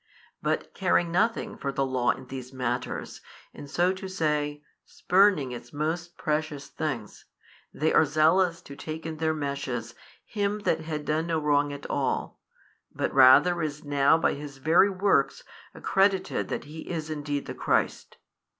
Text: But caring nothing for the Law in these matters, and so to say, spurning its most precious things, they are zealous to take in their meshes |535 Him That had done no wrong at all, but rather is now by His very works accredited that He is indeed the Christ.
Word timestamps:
But 0.41 0.73
caring 0.73 1.11
nothing 1.11 1.59
for 1.59 1.71
the 1.71 1.85
Law 1.85 2.09
in 2.09 2.25
these 2.25 2.51
matters, 2.51 3.21
and 3.53 3.69
so 3.69 3.93
to 3.93 4.07
say, 4.07 4.63
spurning 4.83 5.51
its 5.51 5.71
most 5.71 6.17
precious 6.17 6.69
things, 6.69 7.25
they 7.71 7.93
are 7.93 8.03
zealous 8.03 8.63
to 8.63 8.75
take 8.75 9.05
in 9.05 9.17
their 9.17 9.35
meshes 9.35 9.93
|535 9.93 9.95
Him 10.25 10.59
That 10.61 10.79
had 10.81 11.05
done 11.05 11.27
no 11.27 11.37
wrong 11.37 11.71
at 11.71 11.85
all, 11.87 12.39
but 12.91 13.13
rather 13.13 13.61
is 13.61 13.83
now 13.85 14.17
by 14.17 14.33
His 14.33 14.57
very 14.57 14.89
works 14.89 15.43
accredited 15.75 16.47
that 16.47 16.63
He 16.63 16.89
is 16.89 17.11
indeed 17.11 17.45
the 17.45 17.53
Christ. 17.53 18.17